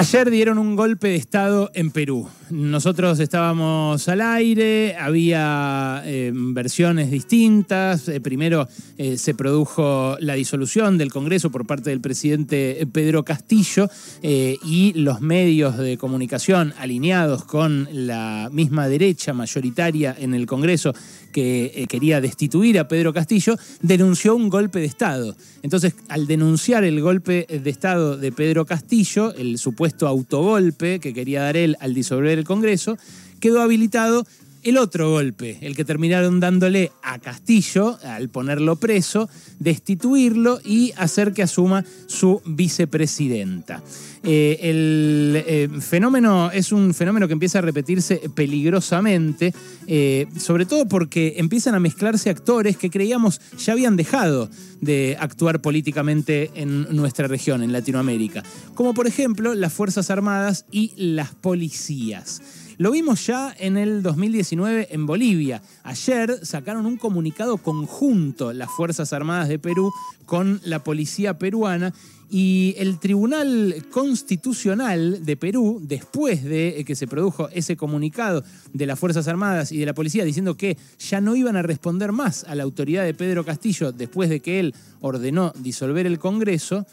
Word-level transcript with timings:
Ayer 0.00 0.30
dieron 0.30 0.56
un 0.56 0.76
golpe 0.76 1.08
de 1.08 1.16
Estado 1.16 1.70
en 1.74 1.90
Perú. 1.90 2.26
Nosotros 2.48 3.20
estábamos 3.20 4.08
al 4.08 4.22
aire, 4.22 4.96
había 4.96 6.02
eh, 6.06 6.32
versiones 6.34 7.10
distintas. 7.10 8.08
Eh, 8.08 8.18
primero 8.18 8.66
eh, 8.96 9.18
se 9.18 9.34
produjo 9.34 10.16
la 10.18 10.32
disolución 10.34 10.96
del 10.96 11.12
Congreso 11.12 11.50
por 11.50 11.66
parte 11.66 11.90
del 11.90 12.00
presidente 12.00 12.88
Pedro 12.90 13.26
Castillo 13.26 13.90
y 14.22 14.94
los 14.94 15.20
medios 15.20 15.76
de 15.76 15.98
comunicación 15.98 16.72
alineados 16.78 17.44
con 17.44 17.86
la 17.92 18.48
misma 18.50 18.88
derecha 18.88 19.34
mayoritaria 19.34 20.16
en 20.18 20.32
el 20.32 20.46
Congreso 20.46 20.94
que 21.32 21.86
quería 21.88 22.20
destituir 22.20 22.78
a 22.78 22.88
Pedro 22.88 23.12
Castillo, 23.12 23.56
denunció 23.82 24.34
un 24.34 24.48
golpe 24.48 24.80
de 24.80 24.86
Estado. 24.86 25.36
Entonces, 25.62 25.94
al 26.08 26.26
denunciar 26.26 26.84
el 26.84 27.00
golpe 27.00 27.46
de 27.48 27.70
Estado 27.70 28.16
de 28.16 28.32
Pedro 28.32 28.66
Castillo, 28.66 29.34
el 29.34 29.58
supuesto 29.58 30.06
autogolpe 30.06 31.00
que 31.00 31.14
quería 31.14 31.42
dar 31.42 31.56
él 31.56 31.76
al 31.80 31.94
disolver 31.94 32.38
el 32.38 32.44
Congreso, 32.44 32.98
quedó 33.40 33.60
habilitado 33.60 34.26
el 34.62 34.76
otro 34.76 35.10
golpe, 35.10 35.58
el 35.60 35.74
que 35.74 35.84
terminaron 35.84 36.40
dándole 36.40 36.92
a 37.02 37.18
Castillo, 37.18 37.98
al 38.04 38.28
ponerlo 38.28 38.76
preso, 38.76 39.28
destituirlo 39.58 40.60
y 40.64 40.92
hacer 40.96 41.32
que 41.32 41.42
asuma 41.42 41.84
su 42.06 42.42
vicepresidenta. 42.44 43.82
Eh, 44.22 44.58
el 44.62 45.42
eh, 45.46 45.68
fenómeno 45.80 46.50
es 46.50 46.72
un 46.72 46.92
fenómeno 46.92 47.26
que 47.26 47.32
empieza 47.32 47.58
a 47.58 47.62
repetirse 47.62 48.20
peligrosamente, 48.34 49.54
eh, 49.86 50.26
sobre 50.38 50.66
todo 50.66 50.86
porque 50.86 51.34
empiezan 51.38 51.74
a 51.74 51.80
mezclarse 51.80 52.28
actores 52.28 52.76
que 52.76 52.90
creíamos 52.90 53.40
ya 53.56 53.72
habían 53.72 53.96
dejado 53.96 54.50
de 54.82 55.16
actuar 55.18 55.62
políticamente 55.62 56.50
en 56.54 56.94
nuestra 56.94 57.28
región, 57.28 57.62
en 57.62 57.72
Latinoamérica, 57.72 58.42
como 58.74 58.92
por 58.92 59.06
ejemplo 59.06 59.54
las 59.54 59.72
Fuerzas 59.72 60.10
Armadas 60.10 60.66
y 60.70 60.92
las 60.96 61.34
policías. 61.34 62.42
Lo 62.80 62.92
vimos 62.92 63.26
ya 63.26 63.54
en 63.58 63.76
el 63.76 64.02
2019 64.02 64.88
en 64.92 65.04
Bolivia. 65.04 65.60
Ayer 65.82 66.46
sacaron 66.46 66.86
un 66.86 66.96
comunicado 66.96 67.58
conjunto 67.58 68.54
las 68.54 68.70
Fuerzas 68.70 69.12
Armadas 69.12 69.50
de 69.50 69.58
Perú 69.58 69.92
con 70.24 70.62
la 70.64 70.82
policía 70.82 71.38
peruana 71.38 71.92
y 72.30 72.74
el 72.78 72.98
Tribunal 72.98 73.84
Constitucional 73.90 75.26
de 75.26 75.36
Perú, 75.36 75.78
después 75.82 76.42
de 76.42 76.82
que 76.86 76.96
se 76.96 77.06
produjo 77.06 77.50
ese 77.50 77.76
comunicado 77.76 78.42
de 78.72 78.86
las 78.86 78.98
Fuerzas 78.98 79.28
Armadas 79.28 79.72
y 79.72 79.76
de 79.76 79.84
la 79.84 79.92
policía 79.92 80.24
diciendo 80.24 80.56
que 80.56 80.78
ya 80.98 81.20
no 81.20 81.36
iban 81.36 81.56
a 81.56 81.62
responder 81.62 82.12
más 82.12 82.44
a 82.44 82.54
la 82.54 82.62
autoridad 82.62 83.04
de 83.04 83.12
Pedro 83.12 83.44
Castillo 83.44 83.92
después 83.92 84.30
de 84.30 84.40
que 84.40 84.58
él 84.58 84.74
ordenó 85.02 85.52
disolver 85.58 86.06
el 86.06 86.18
Congreso, 86.18 86.86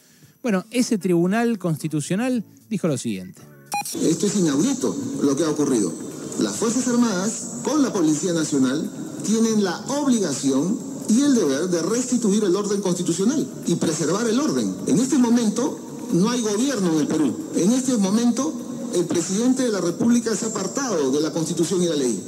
bueno, 0.43 0.65
ese 0.69 0.97
Tribunal 0.97 1.58
Constitucional 1.58 2.43
dijo 2.69 2.89
lo 2.89 2.97
siguiente. 2.97 3.56
Esto 3.93 4.25
es 4.25 4.35
inaudito 4.35 4.93
lo 5.21 5.35
que 5.35 5.45
ha 5.45 5.49
ocurrido. 5.49 5.91
Las 6.39 6.57
Fuerzas 6.57 6.88
Armadas 6.88 7.31
con 7.63 7.81
la 7.81 7.93
Policía 7.93 8.33
Nacional 8.33 8.89
tienen 9.25 9.63
la 9.63 9.80
obligación 10.02 10.77
y 11.07 11.21
el 11.21 11.35
deber 11.35 11.69
de 11.69 11.81
restituir 11.83 12.43
el 12.43 12.55
orden 12.55 12.81
constitucional 12.81 13.47
y 13.65 13.75
preservar 13.75 14.27
el 14.27 14.39
orden. 14.39 14.75
En 14.88 14.99
este 14.99 15.17
momento 15.17 15.77
no 16.11 16.30
hay 16.30 16.41
gobierno 16.41 16.93
en 16.93 16.99
el 16.99 17.08
Perú. 17.08 17.33
En 17.55 17.71
este 17.71 17.95
momento 17.95 18.52
el 18.93 19.05
presidente 19.05 19.63
de 19.63 19.69
la 19.69 19.80
República 19.80 20.31
ha 20.31 20.45
apartado 20.45 21.11
de 21.11 21.21
la 21.21 21.31
Constitución 21.31 21.81
y 21.81 21.88
la 21.88 21.95
ley. 21.95 22.21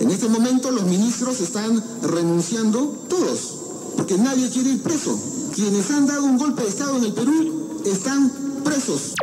En 0.00 0.10
este 0.10 0.28
momento 0.28 0.70
los 0.70 0.84
ministros 0.84 1.40
están 1.40 1.82
renunciando 2.02 2.94
todos, 3.08 3.38
porque 3.96 4.18
nadie 4.18 4.50
quiere 4.50 4.70
ir 4.70 4.82
preso. 4.82 5.18
Quienes 5.54 5.90
han 5.90 6.06
dado 6.06 6.24
un 6.24 6.36
golpe 6.36 6.62
de 6.62 6.68
Estado 6.68 6.98
en 6.98 7.04
el 7.04 7.12
Perú 7.14 7.80
están 7.86 8.30
presos. 8.62 9.14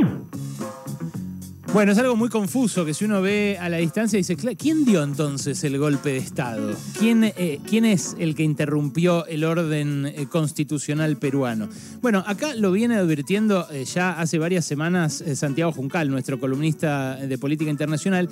Bueno, 1.74 1.92
es 1.92 1.98
algo 1.98 2.16
muy 2.16 2.30
confuso 2.30 2.86
que 2.86 2.94
si 2.94 3.06
uno 3.06 3.20
ve 3.24 3.58
a 3.60 3.68
la 3.68 3.78
distancia 3.78 4.18
dice, 4.18 4.36
¿quién 4.36 4.86
dio 4.86 5.02
entonces 5.02 5.64
el 5.64 5.80
golpe 5.80 6.12
de 6.12 6.18
Estado? 6.18 6.76
¿Quién, 7.00 7.24
eh, 7.24 7.62
¿quién 7.68 7.84
es 7.84 8.16
el 8.20 8.36
que 8.36 8.44
interrumpió 8.44 9.26
el 9.26 9.44
orden 9.44 10.06
eh, 10.06 10.28
constitucional 10.30 11.18
peruano? 11.18 11.68
Bueno, 12.00 12.24
acá 12.28 12.54
lo 12.54 12.72
viene 12.72 12.98
advirtiendo 12.98 13.68
eh, 13.72 13.86
ya 13.86 14.12
hace 14.12 14.38
varias 14.38 14.66
semanas 14.66 15.24
Santiago 15.34 15.72
Juncal, 15.72 16.12
nuestro 16.12 16.40
columnista 16.40 17.16
de 17.16 17.38
política 17.40 17.72
internacional, 17.72 18.30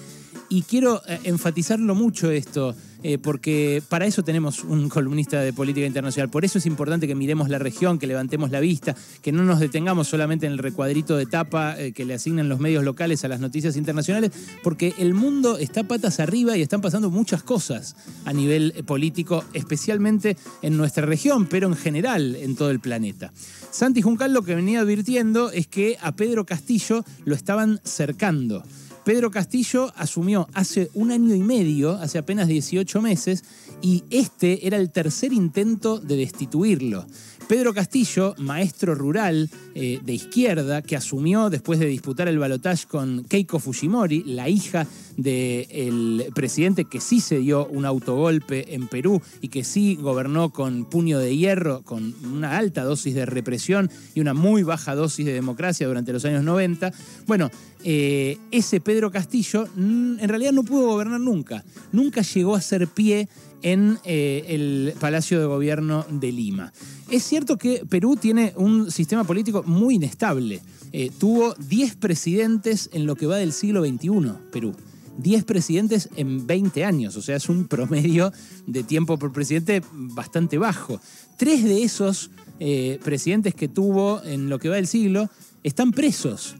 y 0.47 0.61
quiero 0.61 1.01
enfatizarlo 1.23 1.95
mucho 1.95 2.29
esto. 2.29 2.75
Eh, 3.03 3.17
porque 3.17 3.81
para 3.89 4.05
eso 4.05 4.23
tenemos 4.23 4.63
un 4.63 4.89
columnista 4.89 5.41
de 5.41 5.53
política 5.53 5.87
internacional. 5.87 6.29
Por 6.29 6.45
eso 6.45 6.59
es 6.59 6.65
importante 6.65 7.07
que 7.07 7.15
miremos 7.15 7.49
la 7.49 7.59
región, 7.59 7.97
que 7.97 8.07
levantemos 8.07 8.51
la 8.51 8.59
vista, 8.59 8.95
que 9.21 9.31
no 9.31 9.43
nos 9.43 9.59
detengamos 9.59 10.07
solamente 10.07 10.45
en 10.45 10.53
el 10.53 10.57
recuadrito 10.59 11.17
de 11.17 11.25
tapa 11.25 11.79
eh, 11.79 11.93
que 11.93 12.05
le 12.05 12.13
asignan 12.13 12.49
los 12.49 12.59
medios 12.59 12.83
locales 12.83 13.25
a 13.25 13.27
las 13.27 13.39
noticias 13.39 13.75
internacionales, 13.75 14.31
porque 14.63 14.93
el 14.99 15.13
mundo 15.13 15.57
está 15.57 15.83
patas 15.83 16.19
arriba 16.19 16.57
y 16.57 16.61
están 16.61 16.81
pasando 16.81 17.09
muchas 17.09 17.43
cosas 17.43 17.95
a 18.25 18.33
nivel 18.33 18.73
eh, 18.75 18.83
político, 18.83 19.43
especialmente 19.53 20.37
en 20.61 20.77
nuestra 20.77 21.05
región, 21.05 21.47
pero 21.47 21.67
en 21.67 21.75
general 21.75 22.35
en 22.35 22.55
todo 22.55 22.69
el 22.69 22.79
planeta. 22.79 23.31
Santi 23.71 24.01
Juncal 24.01 24.33
lo 24.33 24.43
que 24.43 24.55
venía 24.55 24.81
advirtiendo 24.81 25.49
es 25.51 25.65
que 25.67 25.97
a 26.01 26.11
Pedro 26.11 26.45
Castillo 26.45 27.03
lo 27.25 27.35
estaban 27.35 27.79
cercando. 27.83 28.63
Pedro 29.03 29.31
Castillo 29.31 29.91
asumió 29.95 30.47
hace 30.53 30.91
un 30.93 31.11
año 31.11 31.33
y 31.33 31.41
medio, 31.41 31.93
hace 31.93 32.19
apenas 32.19 32.47
18 32.47 33.01
meses, 33.01 33.43
y 33.81 34.03
este 34.11 34.67
era 34.67 34.77
el 34.77 34.91
tercer 34.91 35.33
intento 35.33 35.99
de 35.99 36.17
destituirlo. 36.17 37.07
Pedro 37.51 37.73
Castillo, 37.73 38.33
maestro 38.37 38.95
rural 38.95 39.49
eh, 39.75 39.99
de 40.01 40.13
izquierda, 40.13 40.81
que 40.81 40.95
asumió 40.95 41.49
después 41.49 41.79
de 41.79 41.85
disputar 41.85 42.29
el 42.29 42.39
balotaje 42.39 42.87
con 42.87 43.25
Keiko 43.25 43.59
Fujimori, 43.59 44.23
la 44.23 44.47
hija 44.47 44.87
del 45.17 46.31
presidente 46.33 46.85
que 46.85 47.01
sí 47.01 47.19
se 47.19 47.39
dio 47.39 47.67
un 47.67 47.85
autogolpe 47.85 48.73
en 48.73 48.87
Perú 48.87 49.21
y 49.41 49.49
que 49.49 49.65
sí 49.65 49.97
gobernó 49.99 50.51
con 50.51 50.85
puño 50.85 51.19
de 51.19 51.35
hierro, 51.35 51.81
con 51.81 52.15
una 52.23 52.57
alta 52.57 52.85
dosis 52.85 53.15
de 53.15 53.25
represión 53.25 53.91
y 54.15 54.21
una 54.21 54.33
muy 54.33 54.63
baja 54.63 54.95
dosis 54.95 55.25
de 55.25 55.33
democracia 55.33 55.87
durante 55.87 56.13
los 56.13 56.23
años 56.23 56.45
90. 56.45 56.93
Bueno, 57.27 57.51
eh, 57.83 58.37
ese 58.51 58.79
Pedro 58.79 59.11
Castillo 59.11 59.67
mm, 59.75 60.19
en 60.19 60.29
realidad 60.29 60.53
no 60.53 60.63
pudo 60.63 60.87
gobernar 60.87 61.19
nunca, 61.19 61.65
nunca 61.91 62.21
llegó 62.21 62.55
a 62.55 62.61
ser 62.61 62.87
pie 62.87 63.27
en 63.61 63.99
eh, 64.03 64.45
el 64.47 64.93
Palacio 64.99 65.39
de 65.39 65.45
Gobierno 65.45 66.05
de 66.09 66.31
Lima. 66.31 66.73
Es 67.09 67.23
cierto 67.23 67.57
que 67.57 67.83
Perú 67.87 68.15
tiene 68.15 68.53
un 68.55 68.91
sistema 68.91 69.23
político 69.23 69.63
muy 69.63 69.95
inestable. 69.95 70.61
Eh, 70.93 71.11
tuvo 71.17 71.53
10 71.55 71.95
presidentes 71.95 72.89
en 72.93 73.05
lo 73.05 73.15
que 73.15 73.27
va 73.27 73.37
del 73.37 73.53
siglo 73.53 73.85
XXI, 73.85 74.33
Perú. 74.51 74.73
10 75.17 75.43
presidentes 75.43 76.09
en 76.15 76.47
20 76.47 76.85
años, 76.85 77.15
o 77.17 77.21
sea, 77.21 77.35
es 77.35 77.49
un 77.49 77.67
promedio 77.67 78.31
de 78.65 78.83
tiempo 78.83 79.17
por 79.17 79.33
presidente 79.33 79.81
bastante 79.91 80.57
bajo. 80.57 80.99
Tres 81.37 81.63
de 81.63 81.83
esos 81.83 82.31
eh, 82.59 82.99
presidentes 83.03 83.53
que 83.53 83.67
tuvo 83.67 84.21
en 84.23 84.49
lo 84.49 84.59
que 84.59 84.69
va 84.69 84.75
del 84.75 84.87
siglo 84.87 85.29
están 85.63 85.91
presos. 85.91 86.55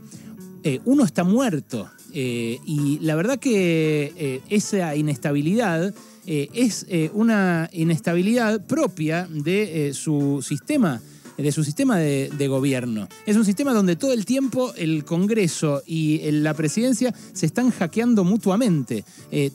Uno 0.86 1.04
está 1.04 1.24
muerto. 1.24 1.90
y 2.14 3.00
la 3.02 3.16
verdad 3.16 3.40
que 3.40 4.42
esa 4.50 4.96
inestabilidad 4.96 5.94
eh, 6.28 6.50
es 6.54 6.86
eh, 6.88 7.10
una 7.16 7.68
inestabilidad 7.74 8.62
propia 8.66 9.28
de 9.28 9.88
eh, 9.88 9.94
su 9.96 10.44
sistema 10.48 11.02
de 11.38 11.52
su 11.52 11.64
sistema 11.64 11.98
de, 11.98 12.48
gobierno. 12.48 13.08
Es 13.26 13.38
un 13.38 13.46
sistema 13.46 13.74
donde 13.74 13.96
todo 13.96 14.14
el 14.14 14.26
tiempo 14.26 14.74
el 14.76 15.06
Congreso 15.06 15.82
y 15.86 16.20
la 16.32 16.54
presidencia 16.54 17.14
se 17.34 17.46
están 17.46 17.72
hackeando 17.72 18.24
mutuamente. 18.24 19.06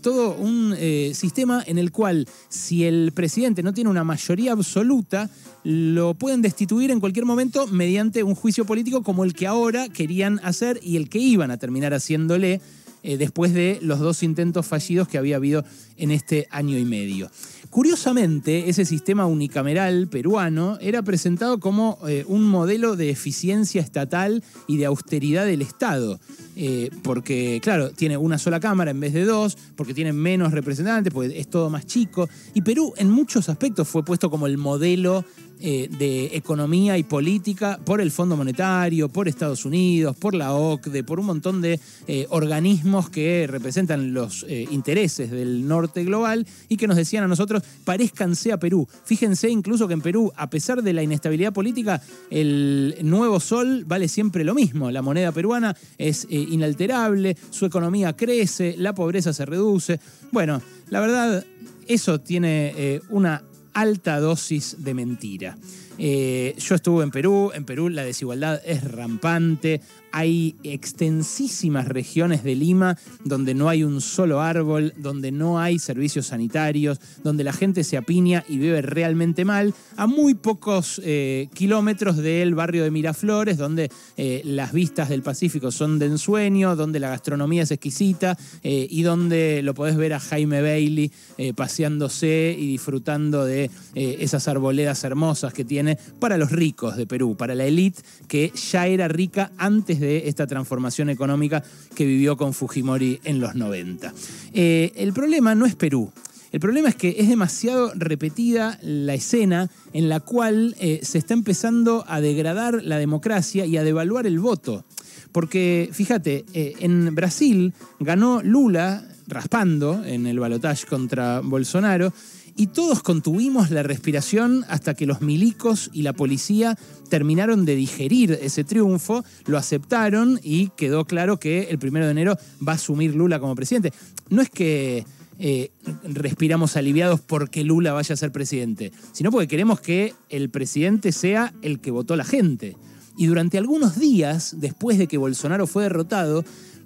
todo 0.01 0.35
un 0.37 0.75
sistema 1.13 1.63
en 1.67 1.79
el 1.79 1.93
cual 1.93 2.27
si 2.49 2.85
el 2.85 3.13
presidente 3.13 3.63
no 3.63 3.75
tiene 3.75 3.91
una 3.91 4.05
mayoría 4.05 4.53
absoluta, 4.53 5.29
lo 5.65 6.15
pueden 6.15 6.43
destituir 6.43 6.91
en 6.91 7.01
cualquier 7.01 7.25
momento 7.25 7.67
mediante 7.67 8.23
un 8.23 8.35
juicio 8.35 8.65
político 8.65 9.03
como 9.03 9.25
el 9.25 9.35
que 9.35 9.47
ahora 9.47 9.89
querían 9.89 10.41
hacer 10.45 10.79
y 10.83 10.97
el 10.97 11.09
que 11.09 11.19
iban 11.19 11.51
a 11.51 11.59
terminar 11.59 11.93
haciéndole 11.93 12.61
eh, 13.07 13.17
después 13.19 13.55
de 13.55 13.79
los 13.83 14.01
dos 14.01 14.25
intentos 14.25 14.67
fallidos 14.67 15.07
que 15.07 15.17
había 15.17 15.37
habido 15.37 15.65
en 15.97 16.11
este 16.11 16.49
año 16.51 16.77
y 16.77 16.85
medio. 16.85 17.31
Curiosamente, 17.71 18.69
ese 18.69 18.85
sistema 18.85 19.27
unicameral 19.27 20.09
peruano 20.09 20.77
era 20.81 21.03
presentado 21.03 21.61
como 21.61 21.99
eh, 22.09 22.25
un 22.27 22.43
modelo 22.43 22.97
de 22.97 23.11
eficiencia 23.11 23.81
estatal 23.81 24.43
y 24.67 24.79
de 24.79 24.87
austeridad 24.87 25.47
del 25.47 25.63
Estado. 25.63 26.19
Eh, 26.57 26.91
porque, 27.05 27.61
claro, 27.63 27.91
tiene 27.91 28.17
una 28.17 28.39
sola 28.39 28.59
Cámara 28.59 28.91
en 28.91 28.99
vez 28.99 29.13
de 29.13 29.25
dos, 29.25 29.57
porque 29.77 29.95
tiene 29.95 30.13
menos 30.13 30.53
representantes, 30.53 31.13
porque 31.13 31.39
es 31.39 31.49
todo 31.49 31.71
más 31.71 31.87
chico. 31.87 32.29
Y 32.55 32.63
Perú 32.63 32.93
en 32.97 33.09
muchos 33.09 33.49
aspectos 33.49 33.87
fue 33.87 34.05
puesto 34.05 34.31
como 34.31 34.49
el 34.49 34.59
modelo 34.59 35.25
eh, 35.59 35.89
de 35.99 36.37
economía 36.37 36.99
y 36.99 37.03
política 37.03 37.81
por 37.83 38.03
el 38.03 38.11
Fondo 38.11 38.37
Monetario, 38.37 39.09
por 39.09 39.27
Estados 39.27 39.65
Unidos, 39.65 40.15
por 40.15 40.35
la 40.35 40.53
OCDE, 40.53 41.03
por 41.03 41.19
un 41.19 41.25
montón 41.25 41.63
de 41.63 41.81
eh, 42.07 42.27
organismos 42.29 43.09
que 43.09 43.47
representan 43.49 44.13
los 44.13 44.45
eh, 44.51 44.67
intereses 44.71 45.31
del 45.31 45.67
norte 45.67 46.05
global 46.05 46.47
y 46.69 46.77
que 46.77 46.87
nos 46.87 46.99
decían 46.99 47.25
a 47.25 47.29
nosotros, 47.29 47.63
parezcanse 47.85 48.53
a 48.53 48.59
Perú. 48.59 48.87
Fíjense 49.07 49.49
incluso 49.49 49.89
que 49.89 49.95
en 49.95 50.03
Perú, 50.03 50.31
a 50.37 50.51
pesar 50.51 50.83
de 50.83 50.93
la 50.93 51.03
inestabilidad 51.03 51.55
política, 51.55 52.03
el 52.29 52.95
nuevo 53.03 53.41
sol 53.41 53.85
vale 53.87 54.09
siempre 54.09 54.45
lo 54.45 54.55
mismo. 54.55 54.91
La 54.91 55.01
moneda 55.01 55.33
peruana 55.33 55.75
es 55.97 56.27
inalterable, 56.29 57.35
su 57.49 57.65
economía 57.65 58.15
crece, 58.15 58.75
la 58.77 58.95
pobreza 58.95 59.33
se 59.33 59.47
reduce. 59.47 60.01
Bueno, 60.33 60.61
la 60.91 61.01
verdad, 61.01 61.47
eso 61.87 62.21
tiene 62.21 63.01
una 63.09 63.43
alta 63.77 64.19
dosis 64.21 64.75
de 64.79 64.95
mentira. 64.95 65.57
Eh, 65.99 66.55
yo 66.59 66.75
estuve 66.75 67.05
en 67.05 67.11
Perú, 67.11 67.53
en 67.55 67.65
Perú 67.65 67.89
la 67.89 68.05
desigualdad 68.05 68.61
es 68.65 68.85
rampante, 68.85 69.81
hay 70.13 70.57
extensísimas 70.63 71.89
regiones 71.89 72.43
de 72.43 72.55
Lima 72.55 72.97
donde 73.25 73.55
no 73.55 73.69
hay 73.69 73.83
un 73.85 74.01
solo 74.01 74.41
árbol, 74.41 74.95
donde 74.97 75.31
no 75.31 75.59
hay 75.59 75.79
servicios 75.79 76.27
sanitarios, 76.27 77.01
donde 77.23 77.45
la 77.45 77.53
gente 77.53 77.85
se 77.85 77.97
apiña 77.97 78.45
y 78.49 78.59
vive 78.59 78.83
realmente 78.83 79.45
mal, 79.45 79.75
a 79.97 80.07
muy 80.07 80.35
pocos 80.35 81.01
eh, 81.05 81.49
kilómetros 81.55 82.17
del 82.17 82.55
barrio 82.55 82.85
de 82.85 82.91
Miraflores, 82.91 83.59
donde 83.59 83.91
eh, 84.17 84.43
las 84.45 84.73
vistas 84.73 85.09
del 85.09 85.23
Pacífico 85.23 85.71
son 85.71 85.99
de 85.99 86.07
ensueño, 86.07 86.77
donde 86.77 87.01
la 87.01 87.11
gastronomía 87.11 87.63
es 87.63 87.71
exquisita 87.71 88.39
y 88.63 89.03
donde 89.03 89.63
lo 89.63 89.75
podés 89.75 89.97
ver 89.97 90.15
a 90.15 90.21
Jaime 90.21 90.61
Bailey 90.61 91.11
paseándose 91.55 92.57
y 92.59 92.67
disfrutando 92.67 93.45
de 93.45 93.71
esas 93.95 94.49
arboledas 94.49 95.05
hermosas 95.05 95.53
que 95.53 95.65
tiene 95.65 95.86
para 96.19 96.37
los 96.37 96.51
ricos 96.51 96.97
de 96.97 97.07
Perú, 97.07 97.37
para 97.37 97.55
la 97.55 97.65
élite 97.65 98.03
que 98.29 98.53
ya 98.71 98.87
era 98.87 99.09
rica 99.09 99.53
antes 99.59 100.01
de 100.01 100.29
esta 100.29 100.47
transformación 100.47 101.11
económica 101.11 101.63
que 101.95 102.05
vivió 102.05 102.37
con 102.37 102.53
Fujimori 102.53 103.21
en 103.25 103.41
los 103.41 103.55
90. 103.55 104.13
Eh, 104.53 104.93
el 104.97 105.13
problema 105.13 105.55
no 105.55 105.67
es 105.67 105.75
Perú. 105.75 106.11
El 106.53 106.61
problema 106.61 106.89
es 106.89 106.95
que 106.95 107.17
es 107.19 107.29
demasiado 107.29 107.93
repetida 107.95 108.79
la 108.81 109.15
escena 109.15 109.69
en 109.93 110.09
la 110.09 110.21
cual 110.21 110.75
eh, 110.79 111.01
se 111.03 111.19
está 111.19 111.35
empezando 111.35 112.05
a 112.09 112.21
degradar 112.21 112.83
la 112.83 112.99
democracia 112.99 113.67
y 113.67 113.77
a 113.77 113.85
devaluar 113.85 114.27
el 114.27 114.39
voto. 114.39 114.85
Porque, 115.33 115.91
fíjate, 115.93 116.47
eh, 116.55 116.75
en 116.81 117.15
Brasil 117.15 117.75
ganó 118.01 118.43
Lula 118.43 119.05
raspando 119.27 120.03
en 120.05 120.27
el 120.27 120.39
balotaje 120.39 120.87
contra 120.87 121.41
Bolsonaro 121.41 122.13
y 122.57 122.69
todos 122.69 123.03
contuvimos 123.03 123.71
la 123.71 123.83
respiración 123.83 124.65
hasta 124.69 124.95
que 124.95 125.07
los 125.07 125.21
milicos 125.21 125.91
y 125.93 126.03
la 126.03 126.15
policía 126.15 126.79
terminaron 127.11 127.67
de 127.67 127.77
digerir 127.77 128.39
ese 128.41 128.65
triunfo, 128.65 129.25
lo 129.47 129.59
aceptaron 129.59 130.41
y 130.43 130.69
quedó 130.71 131.05
claro 131.05 131.39
que 131.39 131.65
el 131.71 131.79
primero 131.79 132.07
de 132.07 132.13
enero 132.13 132.39
va 132.67 132.73
a 132.73 132.77
asumir 132.77 133.15
Lula 133.15 133.39
como 133.41 133.55
presidente. 133.55 133.93
No 134.31 134.41
es 134.41 134.49
que 134.49 135.05
eh, 135.39 135.71
respiramos 136.03 136.77
aliviados 136.79 137.21
porque 137.21 137.63
Lula 137.63 137.93
vaya 137.93 138.15
a 138.15 138.17
ser 138.17 138.33
presidente, 138.33 138.91
sino 139.13 139.31
porque 139.31 139.49
queremos 139.49 139.81
que 139.81 140.15
el 140.31 140.49
presidente 140.49 141.13
sea 141.13 141.53
el 141.61 141.81
que 141.81 141.91
votó 141.91 142.17
la 142.17 142.25
gente. 142.25 142.75
Y 143.19 143.27
durante 143.27 143.59
algunos 143.59 143.99
días, 143.99 144.57
después 144.59 144.97
de 144.97 145.07
que 145.07 145.19
Bolsonaro 145.19 145.67
fue 145.67 145.85
derrotado, 145.85 146.45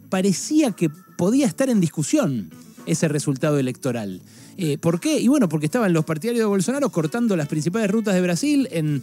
parecía 0.09 0.73
que 0.73 0.91
podía 1.17 1.47
estar 1.47 1.71
en 1.71 1.81
discusión 1.81 2.51
ese 2.87 3.07
resultado 3.07 3.59
electoral. 3.59 4.21
Eh, 4.63 4.77
¿Por 4.77 5.01
qué? 5.01 5.19
Y 5.19 5.27
bueno, 5.27 5.49
porque 5.49 5.65
estaban 5.65 5.95
los 5.95 6.05
partidarios 6.05 6.43
de 6.43 6.45
Bolsonaro 6.45 6.91
cortando 6.91 7.35
las 7.35 7.49
principales 7.49 7.91
rutas 7.91 8.15
de 8.15 8.21
Brasil 8.21 8.69
en 8.71 9.03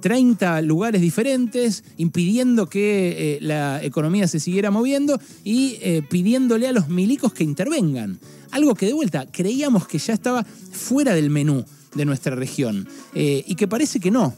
30 0.00 0.58
eh, 0.58 0.62
lugares 0.62 1.00
diferentes, 1.00 1.84
impidiendo 1.96 2.68
que 2.68 3.36
eh, 3.36 3.38
la 3.40 3.82
economía 3.82 4.28
se 4.28 4.40
siguiera 4.40 4.70
moviendo 4.70 5.18
y 5.42 5.78
pidiéndole 6.10 6.68
a 6.68 6.72
los 6.72 6.88
milicos 6.88 7.32
que 7.32 7.44
intervengan. 7.44 8.18
Algo 8.50 8.74
que 8.74 8.84
de 8.84 8.92
vuelta 8.92 9.26
creíamos 9.32 9.88
que 9.88 9.98
ya 9.98 10.12
estaba 10.12 10.44
fuera 10.44 11.14
del 11.14 11.30
menú 11.30 11.64
de 11.94 12.04
nuestra 12.04 12.36
región 12.36 12.86
y 13.14 13.54
que 13.54 13.68
parece 13.68 14.00
que 14.00 14.10
no. 14.10 14.34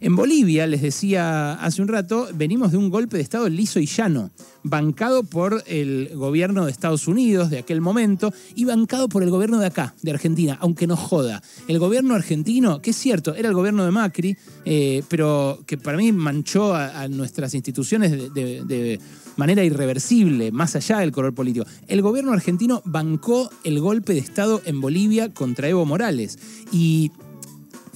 En 0.00 0.14
Bolivia, 0.14 0.66
les 0.66 0.82
decía 0.82 1.54
hace 1.54 1.80
un 1.80 1.88
rato, 1.88 2.28
venimos 2.34 2.72
de 2.72 2.76
un 2.76 2.90
golpe 2.90 3.16
de 3.16 3.22
Estado 3.22 3.48
liso 3.48 3.80
y 3.80 3.86
llano, 3.86 4.30
bancado 4.62 5.22
por 5.22 5.62
el 5.66 6.10
gobierno 6.14 6.66
de 6.66 6.72
Estados 6.72 7.08
Unidos 7.08 7.50
de 7.50 7.58
aquel 7.58 7.80
momento 7.80 8.32
y 8.54 8.64
bancado 8.64 9.08
por 9.08 9.22
el 9.22 9.30
gobierno 9.30 9.58
de 9.58 9.66
acá, 9.66 9.94
de 10.02 10.10
Argentina, 10.10 10.58
aunque 10.60 10.86
no 10.86 10.96
joda. 10.96 11.42
El 11.66 11.78
gobierno 11.78 12.14
argentino, 12.14 12.82
que 12.82 12.90
es 12.90 12.96
cierto, 12.96 13.34
era 13.34 13.48
el 13.48 13.54
gobierno 13.54 13.84
de 13.84 13.90
Macri, 13.90 14.36
eh, 14.64 15.02
pero 15.08 15.60
que 15.66 15.78
para 15.78 15.96
mí 15.96 16.12
manchó 16.12 16.74
a, 16.74 17.08
nuestras 17.08 17.54
instituciones 17.54 18.34
de, 18.34 18.64
de 18.64 19.00
manera 19.36 19.64
irreversible, 19.64 20.50
más 20.50 20.76
allá 20.76 20.98
del 20.98 21.12
color 21.12 21.34
político. 21.34 21.66
El 21.88 22.02
gobierno 22.02 22.32
argentino 22.32 22.82
bancó 22.84 23.48
el 23.64 23.80
golpe 23.80 24.12
de 24.12 24.18
Estado 24.18 24.60
en 24.64 24.80
Bolivia 24.80 25.32
contra 25.32 25.68
Evo 25.68 25.86
Morales. 25.86 26.38
Y 26.72 27.12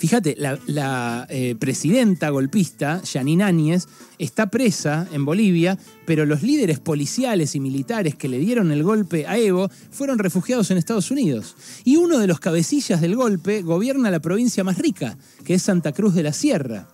Fíjate, 0.01 0.35
la, 0.39 1.27
eh, 1.29 1.55
presidenta 1.61 2.31
golpista, 2.31 3.03
Janine 3.05 3.45
Áñez, 3.45 3.87
está 4.19 4.47
presa 4.47 5.07
en 5.13 5.27
Bolivia, 5.27 5.79
pero 6.07 6.25
los 6.25 6.43
líderes 6.43 6.79
policiales 6.79 7.55
y 7.55 7.61
militares 7.61 8.15
que 8.15 8.31
le 8.31 8.39
dieron 8.39 8.73
el 8.73 8.83
golpe 8.83 9.27
a 9.27 9.37
Evo 9.37 9.71
fueron 9.91 10.19
refugiados 10.19 10.71
en 10.71 10.79
Estados 10.79 11.11
Unidos. 11.11 11.55
Y 11.85 11.97
uno 11.97 12.19
de 12.19 12.29
los 12.29 12.41
cabecillas 12.41 13.03
del 13.03 13.15
golpe 13.15 13.61
gobierna 13.61 14.11
la 14.11 14.21
provincia 14.21 14.65
más 14.65 14.79
rica, 14.79 15.19
que 15.45 15.53
es 15.53 15.63
Santa 15.63 15.93
Cruz 15.93 16.15
de 16.15 16.23
la 16.23 16.33
Sierra. 16.33 16.89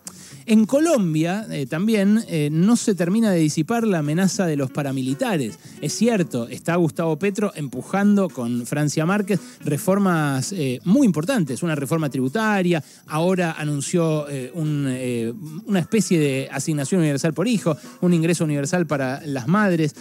En 0.48 0.64
Colombia 0.64 1.44
eh, 1.50 1.66
también 1.66 2.22
eh, 2.28 2.50
no 2.52 2.76
se 2.76 2.94
termina 2.94 3.32
de 3.32 3.40
disipar 3.40 3.84
la 3.84 3.98
amenaza 3.98 4.46
de 4.46 4.54
los 4.54 4.70
paramilitares. 4.70 5.58
Es 5.80 5.92
cierto, 5.94 6.46
está 6.46 6.76
Gustavo 6.76 7.18
Petro 7.18 7.50
empujando 7.56 8.28
con 8.28 8.64
Francia 8.64 9.04
Márquez 9.04 9.40
reformas 9.64 10.52
eh, 10.52 10.80
muy 10.84 11.04
importantes, 11.04 11.64
una 11.64 11.74
reforma 11.74 12.10
tributaria, 12.10 12.82
ahora 13.08 13.56
anunció 13.58 14.26
una 14.54 15.78
especie 15.78 16.18
de 16.18 16.48
asignación 16.50 17.00
universal 17.00 17.34
por 17.34 17.48
hijo, 17.48 17.76
un 18.00 18.14
ingreso 18.14 18.44
universal 18.44 18.86
para 18.86 19.22
las 19.26 19.48
madres 19.48 19.94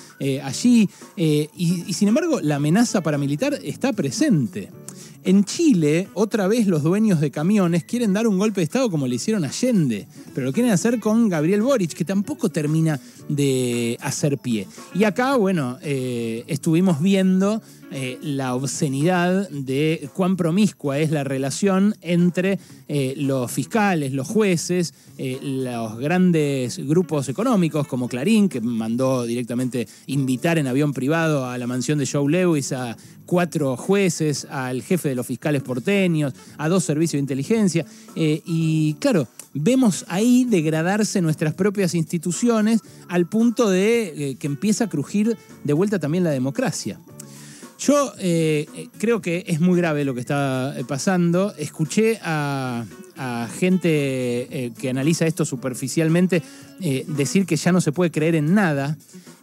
allí, 0.43 0.89
y 1.15 1.93
sin 1.93 2.07
embargo 2.07 2.39
la 2.41 2.55
amenaza 2.55 3.01
paramilitar 3.01 3.57
está 3.63 3.93
presente. 3.93 4.69
En 5.25 5.43
Chile, 5.43 6.07
otra 6.13 6.47
vez 6.47 6.67
los 6.67 6.83
dueños 6.83 7.19
de 7.19 7.31
camiones 7.31 7.83
quieren 7.83 8.13
dar 8.13 8.27
un 8.27 8.37
golpe 8.37 8.61
de 8.61 8.65
Estado 8.65 8.91
como 8.91 9.07
le 9.07 9.15
hicieron 9.15 9.43
Allende, 9.43 10.05
pero 10.35 10.45
lo 10.45 10.53
quieren 10.53 10.71
hacer 10.71 10.99
con 10.99 11.29
Gabriel 11.29 11.63
Boric, 11.63 11.93
que 11.93 12.05
tampoco 12.05 12.49
termina 12.49 12.99
de 13.27 13.97
hacer 14.01 14.37
pie. 14.37 14.67
Y 14.93 15.03
acá, 15.03 15.35
bueno, 15.35 15.79
eh, 15.81 16.43
estuvimos 16.45 17.01
viendo 17.01 17.59
eh, 17.91 18.17
la 18.21 18.55
obscenidad 18.55 19.47
de 19.49 20.09
cuán 20.13 20.35
promiscua 20.35 20.97
es 20.97 21.11
la 21.11 21.23
relación 21.23 21.95
entre 22.01 22.57
eh, 22.87 23.13
los 23.15 23.51
fiscales, 23.51 24.11
los 24.11 24.27
jueces, 24.27 24.93
eh, 25.17 25.39
los 25.41 25.97
grandes 25.99 26.79
grupos 26.79 27.29
económicos 27.29 27.87
como 27.87 28.09
Clarín, 28.09 28.49
que 28.49 28.59
mandó 28.59 29.23
directamente 29.25 29.87
invitar 30.07 30.57
en 30.57 30.67
avión 30.67 30.93
privado 30.93 31.45
a 31.45 31.57
la 31.59 31.67
mansión 31.67 31.99
de 31.99 32.07
Joe 32.07 32.29
Lewis 32.29 32.71
a 32.71 32.97
cuatro 33.27 33.77
jueces, 33.77 34.45
al 34.49 34.81
jefe 34.81 35.09
de 35.09 35.15
los 35.15 35.27
fiscales 35.27 35.61
porteños, 35.61 36.33
a 36.57 36.67
dos 36.67 36.83
servicios 36.83 37.19
de 37.19 37.19
inteligencia. 37.19 37.85
y 38.15 38.95
claro, 38.95 39.27
vemos 39.53 40.05
ahí 40.09 40.45
degradarse 40.45 41.21
nuestras 41.21 41.53
propias 41.53 41.95
instituciones 41.95 42.81
al 43.07 43.27
punto 43.27 43.69
de 43.69 44.37
que 44.39 44.47
empieza 44.47 44.85
a 44.85 44.89
crujir 44.89 45.37
de 45.63 45.73
vuelta 45.73 45.97
también 45.99 46.23
la 46.23 46.31
democracia. 46.31 46.99
Yo 47.77 48.13
eh, 48.19 48.87
creo 48.97 49.21
que 49.21 49.43
es 49.47 49.59
muy 49.59 49.77
grave 49.77 50.05
lo 50.05 50.13
que 50.13 50.21
está 50.21 50.73
eh, 50.77 50.83
pasando. 50.87 51.53
Escuché 51.57 52.19
a, 52.23 52.85
gente 53.57 53.89
eh, 53.89 54.71
que 54.77 54.89
analiza 54.89 55.25
esto 55.25 55.45
superficialmente 55.45 56.41
decir 57.07 57.45
que 57.45 57.55
ya 57.55 57.71
no 57.71 57.79
se 57.79 57.93
puede 57.93 58.11
creer 58.11 58.35
en 58.35 58.53
nada. 58.53 58.97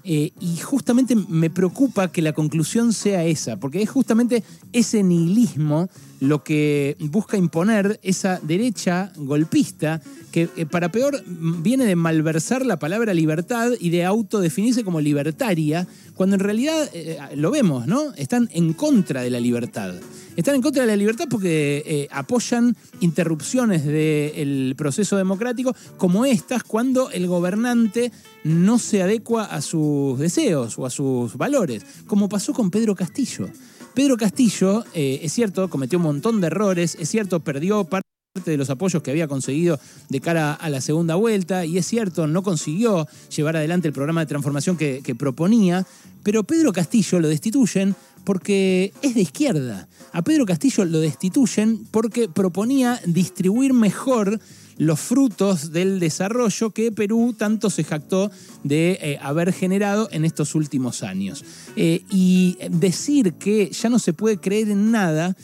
y 0.05 0.57
justamente 0.63 1.15
me 1.15 1.49
preocupa 1.49 2.11
que 2.11 2.23
la 2.23 2.33
conclusión 2.33 2.93
sea 2.93 3.25
esa, 3.25 3.57
porque 3.57 3.81
es 3.83 3.89
justamente 3.89 4.43
ese 4.73 5.03
nihilismo 5.03 5.89
lo 6.23 6.45
que 6.45 6.97
busca 7.01 7.37
imponer 7.37 7.99
esa 8.05 8.39
derecha 8.45 9.13
golpista 9.17 10.01
que 10.31 10.49
eh, 10.57 10.67
para 10.67 10.93
peor 10.93 11.21
viene 11.27 11.85
de 11.85 11.97
malversar 11.97 12.65
la 12.65 12.79
palabra 12.79 13.13
libertad 13.13 13.73
y 13.81 13.91
de 13.91 14.05
autodefinirse 14.05 14.85
como 14.85 15.01
libertaria, 15.01 15.85
cuando 16.15 16.37
en 16.37 16.41
realidad 16.41 16.89
eh, 16.95 17.19
lo 17.35 17.51
vemos, 17.51 17.89
¿no? 17.89 18.15
Están 18.15 18.49
en 18.53 18.73
contra 18.73 19.23
de 19.23 19.31
la 19.31 19.41
libertad. 19.41 19.95
Están 20.37 20.55
en 20.55 20.63
contra 20.63 20.83
de 20.83 20.89
la 20.89 20.97
libertad 20.97 21.27
porque 21.29 21.83
eh, 21.85 22.09
apoyan 22.11 22.75
interrupciones 23.01 23.85
del 23.85 24.75
proceso 24.77 25.17
democrático 25.17 25.75
como 25.99 26.25
estas 26.25 26.63
cuando 26.65 27.11
el 27.11 27.27
gobernante 27.27 28.13
no 28.45 28.79
se 28.79 29.03
adecua 29.03 29.45
a 29.45 29.61
sus 29.61 30.19
deseos 30.19 30.79
o 30.79 30.87
a 30.87 30.91
sus 30.91 31.37
valores, 31.37 31.85
como 32.07 32.29
pasó 32.29 32.53
con 32.55 32.71
Pedro 32.71 32.95
Castillo. 32.95 33.49
Pedro 33.95 34.17
Castillo, 34.17 34.85
eh, 34.95 35.21
es 35.23 35.33
cierto, 35.33 35.69
cometió 35.69 35.99
un 35.99 36.05
montón 36.05 36.41
de 36.41 36.47
errores, 36.47 36.97
es 36.99 37.11
cierto, 37.11 37.41
perdió 37.41 37.85
parte 37.85 38.07
de 38.47 38.57
los 38.57 38.71
apoyos 38.71 39.03
que 39.03 39.11
había 39.11 39.29
conseguido 39.29 39.79
de 40.09 40.21
cara 40.21 40.55
a 40.55 40.71
la 40.71 40.81
segunda 40.81 41.17
vuelta, 41.17 41.67
y 41.67 41.77
es 41.77 41.87
cierto, 41.87 42.27
no 42.27 42.43
consiguió 42.43 43.07
llevar 43.35 43.57
adelante 43.57 43.89
el 43.89 43.95
programa 43.95 44.21
de 44.21 44.27
transformación 44.27 44.79
que, 44.79 45.15
proponía, 45.19 45.87
pero 46.23 46.43
Pedro 46.43 46.73
Castillo 46.73 47.21
lo 47.21 47.29
destituyen 47.29 47.95
porque 48.25 48.93
es 49.03 49.15
de 49.15 49.23
izquierda. 49.23 49.89
A 50.13 50.23
Pedro 50.23 50.47
Castillo 50.47 50.85
lo 50.85 51.01
destituyen 51.01 51.87
porque 51.91 52.29
proponía 52.29 53.01
distribuir 53.07 53.73
mejor 53.73 54.41
los 54.79 55.01
frutos 55.01 55.73
del 55.73 56.01
desarrollo 56.01 56.71
que 56.71 56.93
Perú 56.93 57.35
tanto 57.37 57.71
se 57.71 57.85
jactó 57.85 58.31
de 58.65 58.99
eh, 59.01 59.19
haber 59.23 59.53
generado 59.53 60.09
en 60.13 60.25
estos 60.25 60.55
últimos 60.55 61.03
años. 61.03 61.45
Eh, 61.77 62.03
y 62.11 62.59
decir 62.71 63.35
que 63.35 63.71
ya 63.71 63.89
no 63.89 63.99
se 63.99 64.13
puede 64.13 64.39
creer 64.39 64.71
en 64.71 64.91
nada 64.91 65.37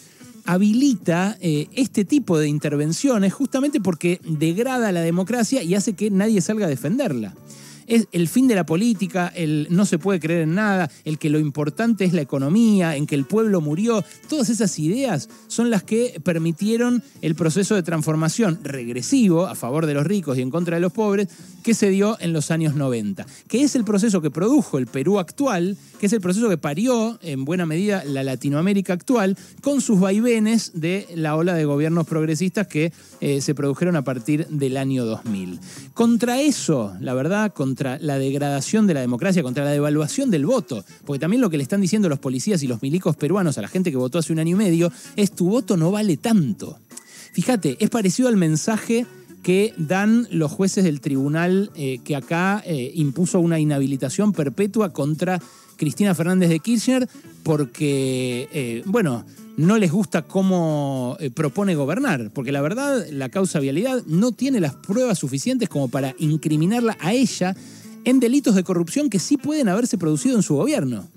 habilita 0.45 1.37
eh, 1.41 1.69
este 1.75 2.07
tipo 2.07 2.39
de 2.39 2.49
intervenciones 2.49 3.35
justamente 3.35 3.81
porque 3.81 4.19
degrada 4.25 4.93
la 4.93 5.03
democracia 5.03 5.63
y 5.63 5.75
hace 5.75 5.93
que 5.93 6.11
nadie 6.11 6.41
salga 6.41 6.67
a 6.67 6.71
defenderla 6.71 7.35
es 7.89 8.07
el 8.13 8.29
fin 8.29 8.47
de 8.47 8.55
la 8.55 8.67
política, 8.67 9.33
el 9.35 9.67
no 9.71 9.87
se 9.87 9.99
puede 9.99 10.21
creer 10.21 10.43
en 10.43 10.55
nada, 10.55 10.91
el 11.05 11.19
que 11.19 11.31
lo 11.31 11.39
importante 11.39 12.05
es 12.05 12.13
la 12.13 12.21
economía, 12.21 12.95
en 12.95 13.07
que 13.07 13.15
el 13.15 13.25
pueblo 13.25 13.61
murió. 13.61 14.05
Todas 14.29 14.51
esas 14.51 14.79
ideas 14.79 15.29
son 15.49 15.71
las 15.71 15.83
que 15.83 16.21
permitieron 16.23 17.03
el 17.23 17.35
proceso 17.35 17.75
de 17.75 17.83
transformación 17.83 18.61
regresivo 18.63 19.47
a 19.47 19.55
favor 19.55 19.87
de 19.87 19.95
los 19.95 20.07
ricos 20.07 20.39
y 20.39 20.43
en 20.43 20.51
contra 20.51 20.77
de 20.77 20.81
los 20.81 20.93
pobres 20.93 21.29
que 21.63 21.75
se 21.75 21.91
dio 21.91 22.17
en 22.21 22.33
los 22.33 22.51
años 22.51 22.75
90, 22.75 23.27
que 23.49 23.63
es 23.63 23.75
el 23.75 23.85
proceso 23.85 24.21
que 24.21 24.31
produjo 24.31 24.79
el 24.79 24.87
Perú 24.87 25.19
actual, 25.19 25.77
que 25.99 26.07
es 26.07 26.13
el 26.13 26.21
proceso 26.21 26.49
que 26.49 26.59
parió 26.59 27.19
en 27.23 27.45
buena 27.45 27.67
medida 27.67 28.05
la 28.05 28.23
Latinoamérica 28.23 28.93
actual, 28.93 29.37
con 29.63 29.81
sus 29.81 29.99
vaivenes 29.99 30.73
de 30.75 31.09
la 31.15 31.37
ola 31.37 31.55
de 31.55 31.65
gobiernos 31.65 32.07
progresistas 32.07 32.67
que 32.67 32.93
eh, 33.21 33.41
se 33.41 33.55
produjeron 33.55 33.97
a 33.97 34.05
partir 34.05 34.47
del 34.49 34.77
año 34.77 35.05
2000. 35.05 35.59
Contra 35.95 36.41
eso, 36.41 36.95
la 37.01 37.15
verdad, 37.15 37.53
contra 37.53 37.78
contra 37.79 37.97
la 38.01 38.19
degradación 38.19 38.89
de 38.89 38.95
la 38.95 39.01
democracia, 39.01 39.41
contra 39.41 39.65
la 39.65 39.71
devaluación 39.71 40.33
del 40.33 40.47
voto. 40.47 40.85
Porque 41.05 41.21
también 41.21 41.41
lo 41.41 41.49
que 41.49 41.59
le 41.59 41.63
están 41.63 41.81
diciendo 41.81 42.09
los 42.09 42.19
policías 42.19 42.61
y 42.65 42.67
los 42.67 42.83
milicos 42.83 43.15
peruanos 43.15 43.57
a 43.57 43.63
la 43.63 43.69
gente 43.69 43.93
que 43.93 43.97
votó 43.97 44.19
hace 44.19 44.33
un 44.33 44.41
año 44.41 44.57
y 44.57 44.59
medio 44.59 44.91
es 45.15 45.31
tu 45.31 45.49
voto 45.49 45.77
no 45.77 45.93
vale 45.93 46.17
tanto. 46.17 46.77
Fíjate, 47.33 47.77
es 47.79 47.89
parecido 47.89 48.29
al 48.29 48.37
mensaje 48.37 49.07
que 49.45 49.75
dan 49.77 50.27
los 50.33 50.51
jueces 50.51 50.83
del 50.83 51.01
tribunal 51.01 51.71
eh, 51.77 52.01
que 52.03 52.17
acá 52.17 52.65
eh, 52.67 52.91
impuso 52.97 53.39
una 53.39 53.61
inhabilitación 53.61 54.33
perpetua 54.33 54.93
contra 54.93 55.41
Cristina 55.77 56.17
Fernández 56.17 56.49
de 56.49 56.59
Kirchner 56.59 57.09
porque, 57.45 58.49
eh, 58.53 58.83
bueno, 58.87 59.25
no 59.59 59.77
les 59.77 59.91
gusta 59.91 60.23
cómo 60.23 61.17
eh, 61.19 61.31
propone 61.31 61.75
gobernar, 61.75 62.31
porque 62.33 62.53
la 62.53 62.61
verdad 62.61 63.05
la 63.11 63.29
causa 63.29 63.59
vialidad 63.59 64.05
no 64.07 64.31
tiene 64.31 64.61
las 64.61 64.75
pruebas 64.75 65.19
suficientes 65.19 65.69
como 65.69 65.89
para 65.89 66.15
incriminarla 66.19 66.97
a 67.01 67.13
ella 67.13 67.57
en 68.05 68.21
delitos 68.21 68.55
de 68.55 68.63
corrupción 68.63 69.11
que 69.11 69.19
sí 69.19 69.37
pueden 69.37 69.69
haberse 69.69 69.99
producido 69.99 70.37
en 70.37 70.45
su 70.45 70.55
gobierno. 70.55 71.09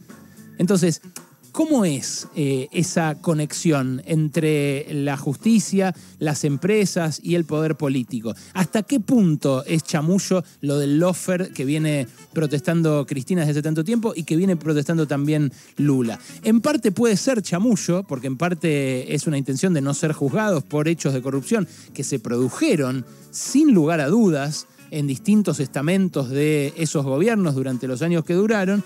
Entonces, 0.58 1.02
¿Cómo 1.51 1.84
es 1.84 2.29
eh, 2.34 2.70
esa 2.72 3.15
conexión 3.15 4.01
entre 4.05 4.88
la 4.93 5.17
justicia, 5.17 5.93
las 6.17 6.46
empresas 6.46 7.20
y 7.22 7.36
el 7.36 7.43
poder 7.43 7.75
político? 7.75 8.34
¿Hasta 8.53 8.84
qué 8.84 9.01
punto 9.01 9.65
es 9.65 9.84
chamullo 9.84 10.46
lo 10.62 10.77
del 10.79 10.98
lofer 10.98 11.51
que 11.51 11.65
viene 11.65 12.08
protestando 12.31 13.05
Cristina 13.05 13.41
desde 13.41 13.51
hace 13.51 13.62
tanto 13.62 13.84
tiempo 13.84 14.13
y 14.15 14.24
que 14.24 14.38
viene 14.38 14.55
protestando 14.55 15.08
también 15.08 15.51
Lula? 15.75 16.20
En 16.43 16.62
parte 16.62 16.93
puede 16.93 17.17
ser 17.17 17.41
chamullo, 17.41 18.03
porque 18.03 18.27
en 18.27 18.38
parte 18.38 19.13
es 19.13 19.27
una 19.27 19.38
intención 19.38 19.74
de 19.74 19.81
no 19.81 19.93
ser 19.93 20.13
juzgados 20.13 20.63
por 20.63 20.88
hechos 20.88 21.13
de 21.13 21.22
corrupción 21.22 21.67
que 21.93 22.05
se 22.05 22.20
produjeron 22.20 23.05
sin 23.31 23.74
lugar 23.74 24.00
a 24.00 24.08
dudas 24.08 24.67
en 24.91 25.08
distintos 25.08 25.60
estamentos 25.60 26.29
de 26.29 26.74
esos 26.77 27.05
gobiernos 27.05 27.55
durante 27.55 27.88
los 27.88 28.01
años 28.01 28.24
que 28.25 28.34
duraron, 28.34 28.84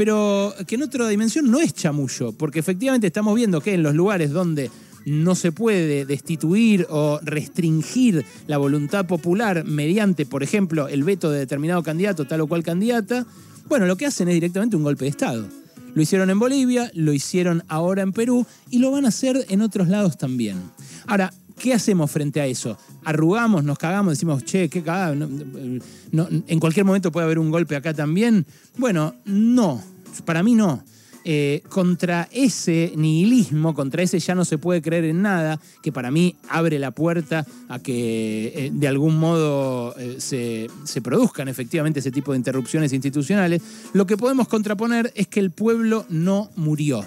pero 0.00 0.54
que 0.66 0.76
en 0.76 0.82
otra 0.84 1.06
dimensión 1.08 1.50
no 1.50 1.60
es 1.60 1.74
chamullo, 1.74 2.32
porque 2.32 2.58
efectivamente 2.58 3.06
estamos 3.06 3.34
viendo 3.34 3.60
que 3.60 3.74
en 3.74 3.82
los 3.82 3.94
lugares 3.94 4.30
donde 4.30 4.70
no 5.04 5.34
se 5.34 5.52
puede 5.52 6.06
destituir 6.06 6.86
o 6.88 7.20
restringir 7.22 8.24
la 8.46 8.56
voluntad 8.56 9.04
popular 9.04 9.62
mediante, 9.66 10.24
por 10.24 10.42
ejemplo, 10.42 10.88
el 10.88 11.04
veto 11.04 11.30
de 11.30 11.40
determinado 11.40 11.82
candidato, 11.82 12.26
tal 12.26 12.40
o 12.40 12.46
cual 12.46 12.62
candidata, 12.62 13.26
bueno, 13.68 13.84
lo 13.84 13.98
que 13.98 14.06
hacen 14.06 14.28
es 14.28 14.34
directamente 14.36 14.74
un 14.74 14.84
golpe 14.84 15.04
de 15.04 15.10
Estado. 15.10 15.46
Lo 15.92 16.00
hicieron 16.00 16.30
en 16.30 16.38
Bolivia, 16.38 16.90
lo 16.94 17.12
hicieron 17.12 17.62
ahora 17.68 18.00
en 18.00 18.14
Perú 18.14 18.46
y 18.70 18.78
lo 18.78 18.90
van 18.90 19.04
a 19.04 19.08
hacer 19.08 19.44
en 19.50 19.60
otros 19.60 19.88
lados 19.88 20.16
también. 20.16 20.62
Ahora, 21.08 21.30
¿qué 21.60 21.74
hacemos 21.74 22.10
frente 22.10 22.40
a 22.40 22.46
eso? 22.46 22.76
Arrugamos, 23.04 23.62
nos 23.62 23.78
cagamos, 23.78 24.14
decimos, 24.14 24.44
che, 24.44 24.68
qué 24.68 24.82
cagada, 24.82 25.12
en 25.12 26.60
cualquier 26.60 26.84
momento 26.84 27.12
puede 27.12 27.26
haber 27.26 27.38
un 27.38 27.50
golpe 27.50 27.76
acá 27.76 27.94
también. 27.94 28.46
Bueno, 28.78 29.14
no, 29.26 29.82
para 30.24 30.42
mí 30.42 30.54
no. 30.54 30.82
Eh, 31.22 31.62
contra 31.68 32.30
ese 32.32 32.94
nihilismo, 32.96 33.74
contra 33.74 34.02
ese 34.02 34.18
ya 34.18 34.34
no 34.34 34.46
se 34.46 34.56
puede 34.56 34.80
creer 34.80 35.04
en 35.04 35.20
nada, 35.20 35.60
que 35.82 35.92
para 35.92 36.10
mí 36.10 36.34
abre 36.48 36.78
la 36.78 36.92
puerta 36.92 37.46
a 37.68 37.78
que 37.78 38.52
eh, 38.56 38.70
de 38.72 38.88
algún 38.88 39.18
modo 39.18 39.94
eh, 39.98 40.16
se, 40.18 40.68
se, 40.84 41.02
produzcan 41.02 41.48
efectivamente 41.48 42.00
ese 42.00 42.10
tipo 42.10 42.32
de 42.32 42.38
interrupciones 42.38 42.94
institucionales, 42.94 43.60
lo 43.92 44.06
que 44.06 44.16
podemos 44.16 44.48
contraponer 44.48 45.12
es 45.14 45.26
que 45.26 45.40
el 45.40 45.50
pueblo 45.50 46.06
no 46.08 46.50
murió. 46.56 47.04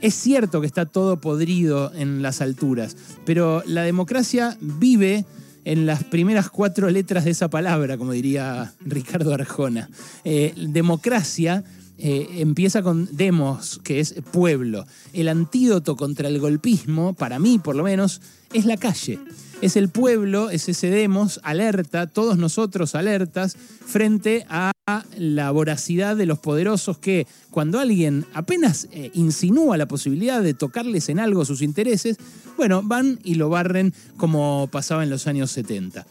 Es 0.00 0.14
cierto 0.14 0.60
que 0.60 0.66
está 0.66 0.86
todo 0.86 1.20
podrido 1.20 1.92
en 1.94 2.22
las 2.22 2.40
alturas, 2.40 2.96
pero 3.24 3.62
la 3.66 3.82
democracia 3.82 4.56
vive 4.60 5.24
en 5.64 5.86
las 5.86 6.04
primeras 6.04 6.48
cuatro 6.50 6.88
letras 6.88 7.24
de 7.24 7.32
esa 7.32 7.50
palabra, 7.50 7.98
como 7.98 8.12
diría 8.12 8.72
Ricardo 8.80 9.34
Arjona. 9.34 9.90
democracia 10.24 11.64
eh, 12.00 12.28
empieza 12.36 12.80
con 12.82 13.08
demos, 13.10 13.80
que 13.82 13.98
es 13.98 14.14
pueblo. 14.32 14.86
El 15.12 15.28
antídoto 15.28 15.96
contra 15.96 16.28
el 16.28 16.38
golpismo, 16.38 17.14
para 17.14 17.40
mí 17.40 17.58
por 17.58 17.74
lo 17.74 17.82
menos, 17.82 18.20
es 18.52 18.64
la 18.66 18.76
calle. 18.76 19.18
Es 19.60 19.76
el 19.76 19.88
pueblo, 19.88 20.50
es 20.50 20.68
ese 20.68 20.88
demos, 20.88 21.40
alerta, 21.42 22.06
todos 22.06 22.38
nosotros 22.38 22.94
alertas, 22.94 23.56
frente 23.56 24.46
a 24.48 24.70
la 25.16 25.50
voracidad 25.50 26.16
de 26.16 26.26
los 26.26 26.38
poderosos 26.38 26.98
que 26.98 27.26
cuando 27.50 27.80
alguien 27.80 28.24
apenas 28.34 28.88
eh, 28.92 29.10
insinúa 29.14 29.76
la 29.76 29.88
posibilidad 29.88 30.42
de 30.42 30.54
tocarles 30.54 31.08
en 31.08 31.18
algo 31.18 31.44
sus 31.44 31.60
intereses, 31.60 32.18
bueno, 32.56 32.82
van 32.84 33.18
y 33.24 33.34
lo 33.34 33.48
barren 33.48 33.92
como 34.16 34.68
pasaba 34.70 35.02
en 35.02 35.10
los 35.10 35.26
años 35.26 35.50
70. 35.50 36.06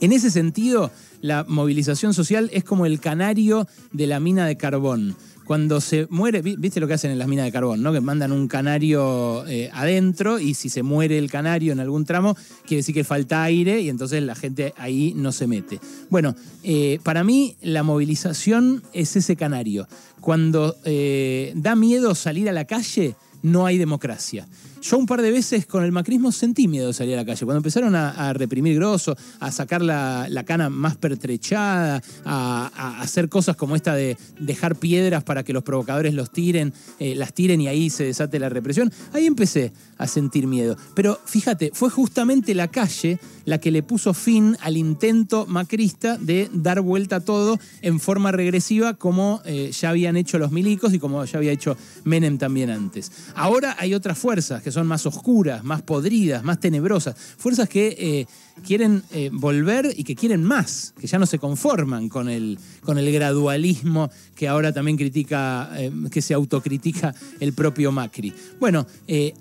En 0.00 0.12
ese 0.12 0.30
sentido, 0.30 0.90
la 1.22 1.44
movilización 1.48 2.12
social 2.12 2.50
es 2.52 2.64
como 2.64 2.86
el 2.86 3.00
canario 3.00 3.66
de 3.92 4.06
la 4.06 4.20
mina 4.20 4.46
de 4.46 4.56
carbón. 4.56 5.16
Cuando 5.48 5.80
se 5.80 6.06
muere, 6.10 6.42
viste 6.42 6.78
lo 6.78 6.86
que 6.86 6.92
hacen 6.92 7.10
en 7.10 7.18
las 7.18 7.26
minas 7.26 7.46
de 7.46 7.52
carbón, 7.52 7.82
¿no? 7.82 7.90
Que 7.90 8.02
mandan 8.02 8.32
un 8.32 8.48
canario 8.48 9.46
eh, 9.46 9.70
adentro 9.72 10.38
y 10.38 10.52
si 10.52 10.68
se 10.68 10.82
muere 10.82 11.16
el 11.16 11.30
canario 11.30 11.72
en 11.72 11.80
algún 11.80 12.04
tramo, 12.04 12.36
quiere 12.66 12.80
decir 12.80 12.94
que 12.94 13.02
falta 13.02 13.44
aire 13.44 13.80
y 13.80 13.88
entonces 13.88 14.22
la 14.22 14.34
gente 14.34 14.74
ahí 14.76 15.14
no 15.16 15.32
se 15.32 15.46
mete. 15.46 15.80
Bueno, 16.10 16.36
eh, 16.64 16.98
para 17.02 17.24
mí 17.24 17.56
la 17.62 17.82
movilización 17.82 18.82
es 18.92 19.16
ese 19.16 19.36
canario. 19.36 19.88
Cuando 20.20 20.76
eh, 20.84 21.54
da 21.56 21.74
miedo 21.74 22.14
salir 22.14 22.50
a 22.50 22.52
la 22.52 22.66
calle, 22.66 23.16
no 23.40 23.64
hay 23.64 23.78
democracia. 23.78 24.46
Yo 24.80 24.98
un 24.98 25.06
par 25.06 25.22
de 25.22 25.30
veces 25.30 25.66
con 25.66 25.84
el 25.84 25.92
macrismo 25.92 26.32
sentí 26.32 26.68
miedo 26.68 26.88
de 26.88 26.92
salir 26.92 27.14
a 27.14 27.18
la 27.18 27.24
calle. 27.24 27.44
Cuando 27.44 27.58
empezaron 27.58 27.94
a, 27.94 28.32
reprimir 28.32 28.76
grosso, 28.76 29.16
a 29.40 29.50
sacar 29.50 29.82
la, 29.82 30.44
cana 30.46 30.70
más 30.70 30.96
pertrechada, 30.96 32.02
a, 32.24 33.00
hacer 33.00 33.28
cosas 33.28 33.56
como 33.56 33.76
esta 33.76 33.94
de 33.94 34.16
dejar 34.38 34.76
piedras 34.76 35.24
para 35.24 35.42
que 35.42 35.52
los 35.52 35.62
provocadores 35.62 36.14
los 36.14 36.30
tiren, 36.30 36.72
eh, 36.98 37.14
las 37.14 37.32
tiren 37.32 37.60
y 37.60 37.68
ahí 37.68 37.90
se 37.90 38.04
desate 38.04 38.38
la 38.38 38.48
represión, 38.48 38.92
ahí 39.12 39.26
empecé 39.26 39.72
a 39.98 40.06
sentir 40.06 40.46
miedo. 40.46 40.76
Pero 40.94 41.18
fíjate, 41.24 41.70
fue 41.74 41.90
justamente 41.90 42.54
la 42.54 42.68
calle 42.68 43.18
la 43.44 43.58
que 43.58 43.70
le 43.70 43.82
puso 43.82 44.14
fin 44.14 44.56
al 44.60 44.76
intento 44.76 45.46
macrista 45.46 46.18
de 46.18 46.50
dar 46.52 46.80
vuelta 46.80 47.16
a 47.16 47.20
todo 47.20 47.58
en 47.82 47.98
forma 47.98 48.30
regresiva 48.30 48.94
como 48.94 49.40
eh, 49.44 49.70
ya 49.72 49.90
habían 49.90 50.16
hecho 50.16 50.38
los 50.38 50.52
milicos 50.52 50.92
y 50.92 50.98
como 50.98 51.24
ya 51.24 51.38
había 51.38 51.52
hecho 51.52 51.76
Menem 52.04 52.38
también 52.38 52.70
antes. 52.70 53.10
Ahora 53.34 53.76
hay 53.78 53.94
otras 53.94 54.18
fuerzas 54.18 54.62
son 54.72 54.86
más 54.86 55.06
oscuras, 55.06 55.64
más 55.64 55.82
podridas, 55.82 56.42
más 56.44 56.60
tenebrosas, 56.60 57.16
fuerzas 57.16 57.68
que 57.68 57.96
eh, 57.98 58.26
quieren 58.66 59.02
eh, 59.12 59.30
volver 59.32 59.92
y 59.96 60.04
que 60.04 60.14
quieren 60.14 60.42
más, 60.44 60.94
que 60.98 61.06
ya 61.06 61.18
no 61.18 61.26
se 61.26 61.38
conforman 61.38 62.08
con 62.08 62.28
el, 62.28 62.58
con 62.82 62.98
el 62.98 63.12
gradualismo 63.12 64.10
que 64.34 64.48
ahora 64.48 64.72
también 64.72 64.96
critica, 64.96 65.70
eh, 65.76 65.92
que 66.10 66.22
se 66.22 66.34
autocritica 66.34 67.14
el 67.40 67.52
propio 67.52 67.92
Macri. 67.92 68.32
Bueno, 68.60 68.86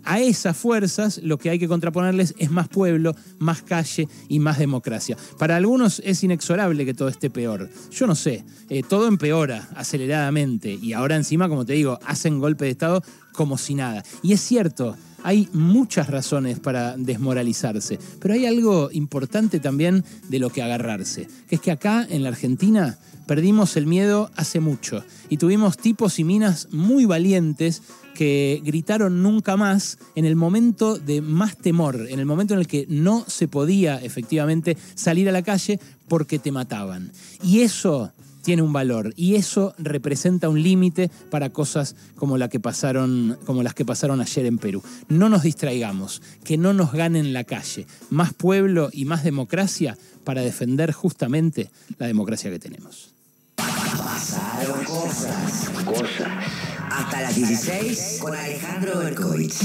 a 0.04 0.20
esas 0.20 0.56
fuerzas 0.56 1.20
lo 1.24 1.38
que 1.38 1.50
hay 1.50 1.60
que 1.60 1.68
contraponerles 1.68 2.34
es 2.38 2.52
más 2.52 2.68
pueblo, 2.68 3.16
más 3.40 3.62
calle 3.62 4.08
y 4.28 4.40
más 4.40 4.60
democracia. 4.60 5.18
Para 5.38 5.56
algunos 5.56 6.02
es 6.06 6.24
inexorable 6.24 6.86
que 6.86 6.94
todo 6.94 7.10
esté 7.10 7.30
peor. 7.30 7.70
Yo 7.92 8.08
no 8.08 8.16
sé, 8.16 8.44
todo 8.90 9.08
empeora 9.08 9.70
aceleradamente 9.76 10.78
y 10.82 10.94
ahora 10.94 11.16
encima, 11.16 11.50
como 11.50 11.66
te 11.66 11.74
digo, 11.74 12.00
hacen 12.06 12.40
golpe 12.40 12.66
de 12.66 12.72
Estado 12.72 13.04
como 13.38 13.60
si 13.60 13.76
nada. 13.76 14.04
Y 14.24 14.34
es 14.34 14.42
cierto, 14.42 14.98
hay 15.24 15.48
muchas 15.54 16.10
razones 16.10 16.60
para 16.60 16.98
desmoralizarse, 16.98 18.00
pero 18.20 18.34
hay 18.34 18.48
algo 18.48 18.90
importante 18.92 19.60
también 19.60 20.04
de 20.28 20.40
lo 20.40 20.50
que 20.50 20.64
agarrarse, 20.64 21.28
que 21.48 21.56
es 21.56 21.62
que 21.62 21.72
acá 21.72 22.06
en 22.10 22.24
la 22.24 22.30
Argentina 22.30 22.98
perdimos 23.28 23.78
el 23.78 23.86
miedo 23.86 24.32
hace 24.36 24.60
mucho 24.60 25.04
y 25.30 25.38
tuvimos 25.38 25.78
tipos 25.78 26.18
y 26.18 26.24
minas 26.24 26.70
muy 26.72 27.06
valientes 27.06 27.84
que 28.16 28.60
gritaron 28.66 29.22
nunca 29.22 29.56
más 29.56 30.00
en 30.16 30.26
el 30.26 30.36
momento 30.36 30.98
de 30.98 31.22
más 31.22 31.58
temor, 31.58 32.08
en 32.10 32.20
el 32.20 32.26
momento 32.26 32.56
en 32.56 32.62
el 32.62 32.68
que 32.68 32.88
no 32.90 33.24
se 33.28 33.48
podía 33.48 34.02
efectivamente 34.02 34.76
salir 34.96 35.30
a 35.30 35.32
la 35.32 35.44
calle 35.44 35.80
porque 36.08 36.40
te 36.40 36.52
mataban. 36.52 37.12
Y 37.44 37.60
eso 37.60 38.12
tiene 38.48 38.62
un 38.62 38.72
valor 38.72 39.14
y 39.18 39.36
eso 39.36 39.76
representa 39.78 40.48
un 40.48 40.64
límite 40.64 41.12
para 41.30 41.50
cosas 41.50 41.98
como, 42.16 42.38
la 42.38 42.48
que 42.48 42.62
pasaron, 42.62 43.38
como 43.46 43.62
las 43.62 43.74
que 43.74 43.84
pasaron 43.84 44.22
ayer 44.22 44.46
en 44.46 44.58
Perú. 44.58 44.82
No 45.10 45.28
nos 45.28 45.44
distraigamos, 45.44 46.22
que 46.46 46.58
no 46.58 46.72
nos 46.72 46.94
ganen 46.94 47.34
la 47.34 47.44
calle. 47.44 47.88
Más 48.10 48.34
pueblo 48.34 48.90
y 48.94 49.04
más 49.04 49.26
democracia 49.26 49.98
para 50.24 50.44
defender 50.44 50.94
justamente 50.94 51.70
la 51.98 52.08
democracia 52.08 52.50
que 52.50 52.58
tenemos. 52.58 53.10
Pasaron 53.58 54.82
cosas. 54.86 55.70
Cosas. 55.84 56.30
Hasta 56.90 57.24
las 57.24 57.36
16 57.36 58.20
con 58.22 58.34
Alejandro 58.34 59.00
Berkovich. 59.00 59.56